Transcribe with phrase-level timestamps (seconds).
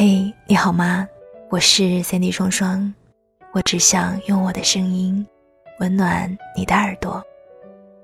[0.00, 1.08] 嘿，你好吗？
[1.50, 2.94] 我是三 D 双双，
[3.50, 5.26] 我只想用我的声音
[5.80, 7.20] 温暖你的耳朵。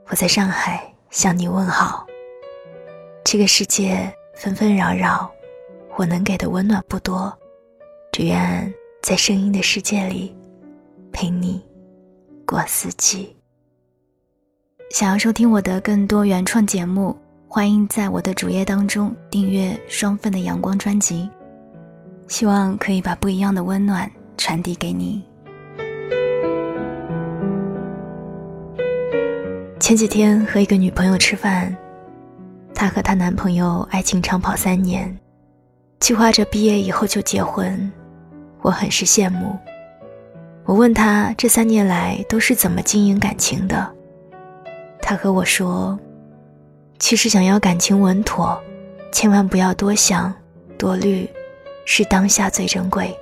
[0.08, 2.04] 我在上海向你问好。
[3.24, 5.30] 这个世界纷纷扰扰，
[5.94, 7.32] 我能给的温暖不多，
[8.10, 10.34] 只愿在声音的世界里
[11.12, 11.64] 陪你
[12.44, 13.36] 过四季。
[14.90, 17.16] 想要收听我的更多原创节目，
[17.46, 21.30] 欢迎在我的主页当中订阅“双份的阳光”专辑。
[22.26, 25.22] 希望可以把不一样的温暖传递给你。
[29.78, 31.76] 前几天和一个女朋友吃饭，
[32.74, 35.14] 她和她男朋友爱情长跑三年，
[36.00, 37.92] 计划着毕业以后就结婚，
[38.62, 39.58] 我很是羡慕。
[40.64, 43.94] 我问她这三年来都是怎么经营感情的，
[45.02, 45.98] 她和我说
[46.98, 48.58] ：“其实想要感情稳妥，
[49.12, 50.32] 千万不要多想
[50.78, 51.28] 多虑。”
[51.84, 53.14] 是当下最珍贵。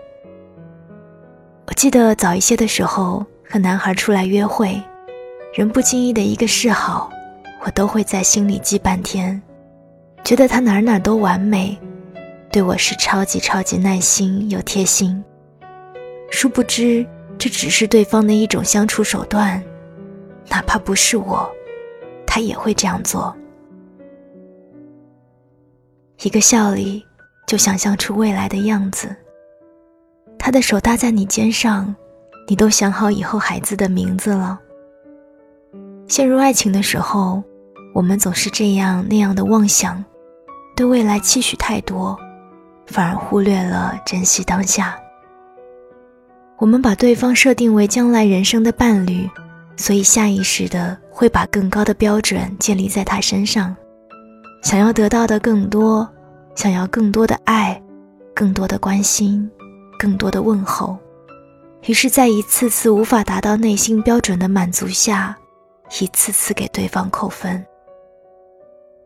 [1.66, 4.80] 我记得早一些的时候和男孩出来约会，
[5.54, 7.10] 人不经意的一个示好，
[7.64, 9.40] 我都会在心里记半天，
[10.24, 11.78] 觉得他哪哪都完美，
[12.50, 15.22] 对我是超级超级耐心又贴心。
[16.30, 17.06] 殊不知
[17.38, 19.62] 这只是对方的一种相处手段，
[20.48, 21.50] 哪怕不是我，
[22.26, 23.34] 他也会这样做。
[26.22, 27.04] 一个笑里。
[27.46, 29.14] 就想象出未来的样子。
[30.38, 31.94] 他的手搭在你肩上，
[32.48, 34.58] 你都想好以后孩子的名字了。
[36.08, 37.42] 陷入爱情的时候，
[37.94, 40.04] 我们总是这样那样的妄想，
[40.74, 42.18] 对未来期许太多，
[42.86, 44.98] 反而忽略了珍惜当下。
[46.58, 49.28] 我们把对方设定为将来人生的伴侣，
[49.76, 53.74] 所以下意识的会把更高的标准建立在他身上，
[54.62, 56.08] 想要得到的更多。
[56.54, 57.80] 想要更多的爱，
[58.34, 59.50] 更多的关心，
[59.98, 60.98] 更多的问候，
[61.86, 65.36] 于是，在一次次无法达到内心标准的满足下，
[66.00, 67.64] 一次次给对方扣分。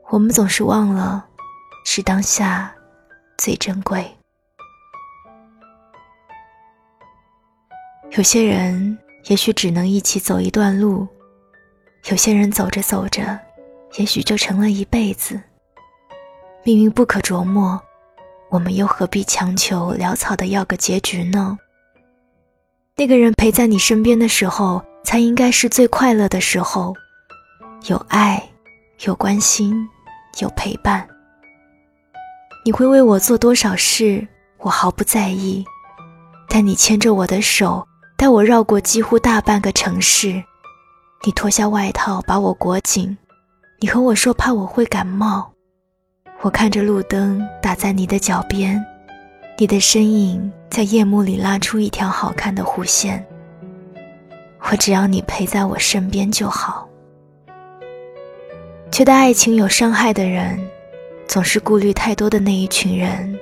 [0.08, 1.26] 我们总是忘了，
[1.84, 2.72] 是当下
[3.38, 4.04] 最珍贵。
[8.16, 11.06] 有些人也许只能一起走一段路，
[12.10, 13.38] 有些人走着走着，
[13.98, 15.40] 也许就成了一辈子。
[16.66, 17.80] 命运不可琢磨，
[18.50, 21.56] 我们又何必强求潦草的要个结局呢？
[22.96, 26.92] 那个人陪在你身边的时候，才应该是最快乐的时候，
[27.86, 28.42] 有爱，
[29.04, 29.88] 有关心，
[30.40, 31.06] 有陪伴。
[32.64, 34.26] 你会为我做多少事，
[34.58, 35.64] 我毫不在意。
[36.48, 40.42] 但你牵着我的手，带我绕过几乎大半个城市。
[41.24, 43.16] 你脱下外套把我裹紧，
[43.78, 45.52] 你和我说怕我会感冒。
[46.42, 48.84] 我看着路灯打在你的脚边，
[49.58, 53.24] 你的身影在夜幕里拉出一条好看的弧线。
[54.70, 56.88] 我只要你陪在我身边就好。
[58.92, 60.58] 觉得爱情有伤害的人，
[61.26, 63.36] 总是顾虑太多的那一群人，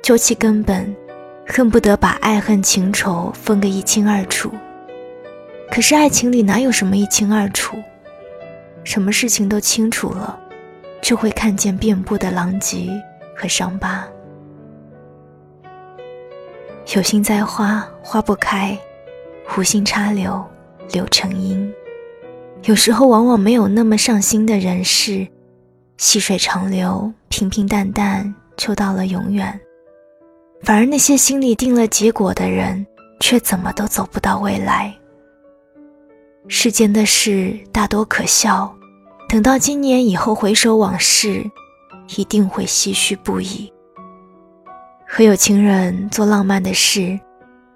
[0.00, 0.94] 究其根本，
[1.46, 4.50] 恨不得把爱恨情仇分个一清二楚。
[5.70, 7.76] 可是爱情里哪有什么一清二楚？
[8.84, 10.38] 什么事情都清楚了。
[11.00, 12.88] 就会看见遍布的狼藉
[13.36, 14.06] 和伤疤。
[16.94, 18.78] 有心栽花花不开，
[19.56, 20.44] 无心插柳
[20.92, 21.72] 柳成荫。
[22.64, 25.26] 有时候往往没有那么上心的人事，
[25.96, 29.60] 细水长流，平平淡淡，就到了永远。
[30.62, 32.84] 反而那些心里定了结果的人，
[33.20, 34.92] 却怎么都走不到未来。
[36.48, 38.74] 世间的事大多可笑。
[39.28, 41.44] 等到今年以后回首往事，
[42.16, 43.70] 一定会唏嘘不已。
[45.06, 47.20] 和有情人做浪漫的事，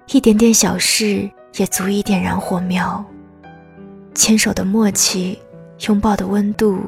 [0.07, 3.05] 一点点小事也足以点燃火苗。
[4.15, 5.39] 牵手的默契，
[5.87, 6.81] 拥抱的温度，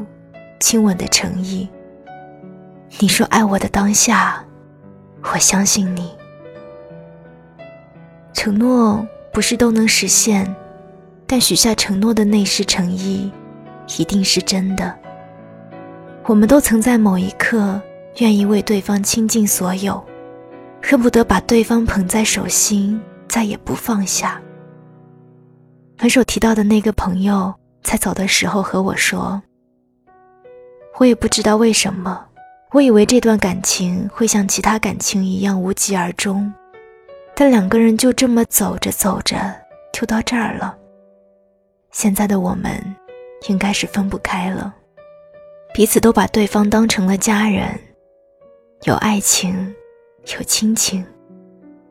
[0.59, 1.69] 亲吻的诚意。
[2.99, 4.43] 你说爱我的当下，
[5.25, 6.11] 我相信你。
[8.33, 10.57] 承诺不是都能实现，
[11.27, 13.31] 但许下承诺的内是诚意。
[13.99, 14.95] 一定是真的。
[16.27, 17.81] 我们都曾在某一刻
[18.19, 20.03] 愿意为对方倾尽所有，
[20.83, 22.99] 恨不得把对方捧在手心，
[23.29, 24.41] 再也不放下。
[25.99, 29.43] 分手提到的那个朋友，在走的时候和我说
[30.99, 32.25] ：“我也不知道为什么，
[32.73, 36.51] 我以为这段感情会像其他感情一样无疾而终，
[37.35, 39.37] 但两个人就这么走着走着
[39.93, 40.75] 就到这儿了。
[41.91, 42.83] 现在的我们。”
[43.49, 44.75] 应该是分不开了，
[45.75, 47.79] 彼此都把对方当成了家人，
[48.85, 49.75] 有爱情，
[50.37, 51.05] 有亲情，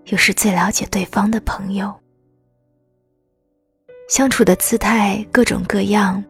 [0.05, 1.94] 又是最了解对方的朋友。
[4.09, 6.23] 相处的姿态各种各样，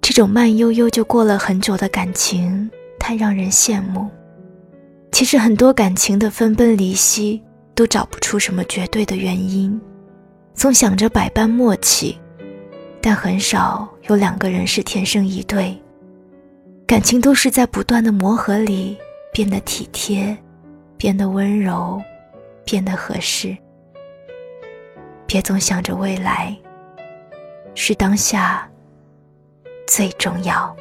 [0.00, 4.08] 这种慢悠悠就过了很久的感情，太让人羡慕。
[5.12, 7.42] 其实很多感情的分崩离析，
[7.74, 9.80] 都找不出什么绝对的原因，
[10.54, 12.18] 总想着百般默契，
[13.08, 15.80] 但很少有两个人是天生一对。
[16.88, 18.98] 感情都是在不断的磨合里
[19.32, 20.36] 变得体贴，
[20.96, 22.02] 变得温柔，
[22.64, 23.56] 变得合适。
[25.24, 26.52] 别总想着未来，
[27.76, 28.68] 是当下
[29.86, 30.76] 最重要。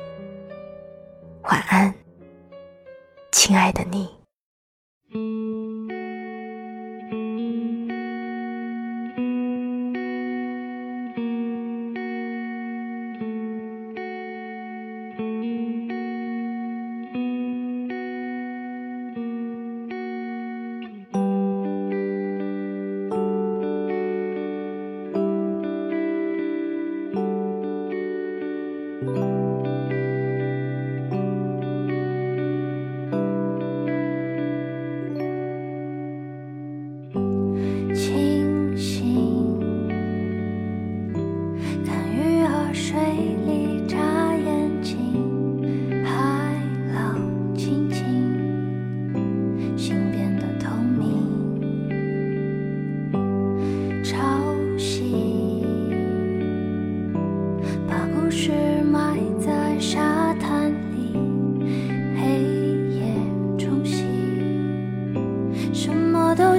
[1.43, 1.93] 晚安，
[3.31, 4.09] 亲爱的你。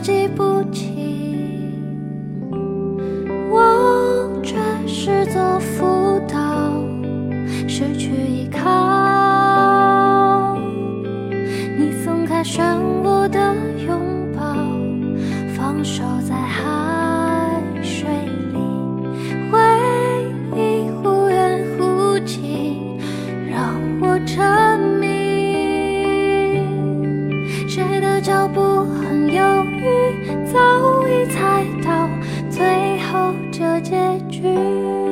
[0.01, 0.96] 记不起，
[33.07, 33.97] 后这结
[34.29, 35.06] 局。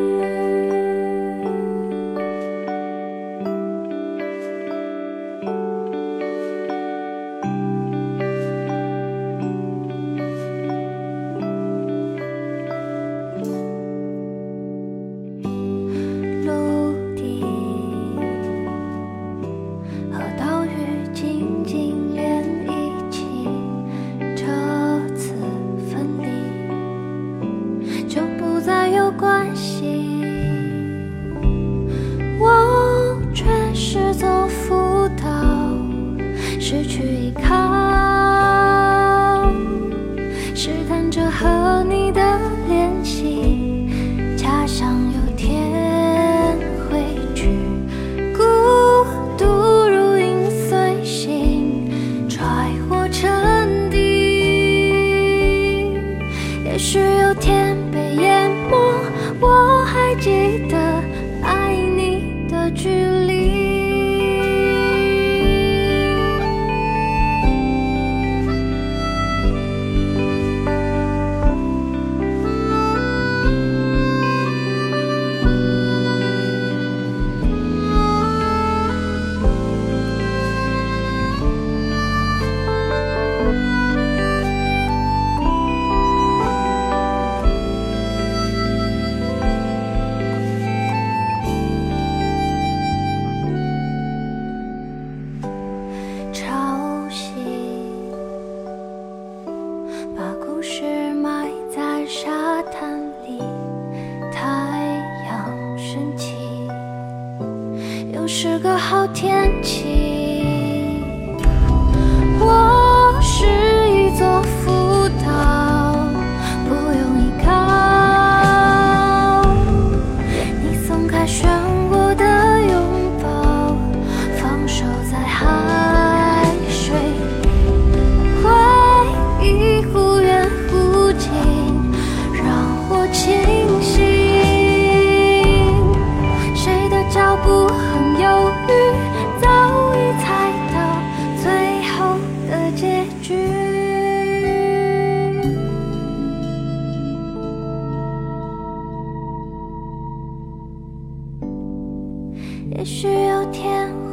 [36.74, 37.63] 失去依靠。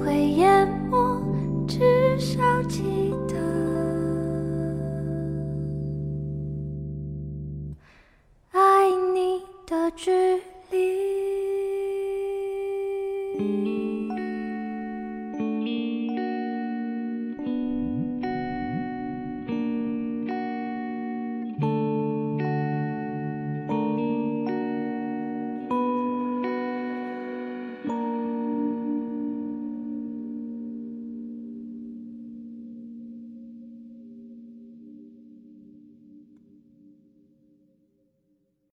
[0.03, 0.60] 会淹没，至少记。